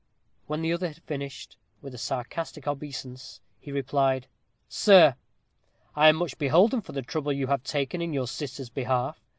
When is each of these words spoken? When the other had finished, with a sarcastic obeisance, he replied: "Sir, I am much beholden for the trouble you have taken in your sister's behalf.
When 0.47 0.63
the 0.63 0.73
other 0.73 0.87
had 0.87 1.03
finished, 1.03 1.57
with 1.79 1.93
a 1.93 1.99
sarcastic 1.99 2.67
obeisance, 2.67 3.39
he 3.59 3.71
replied: 3.71 4.25
"Sir, 4.67 5.15
I 5.95 6.09
am 6.09 6.15
much 6.15 6.39
beholden 6.39 6.81
for 6.81 6.91
the 6.91 7.03
trouble 7.03 7.33
you 7.33 7.45
have 7.45 7.63
taken 7.63 8.01
in 8.01 8.11
your 8.11 8.25
sister's 8.25 8.71
behalf. 8.71 9.19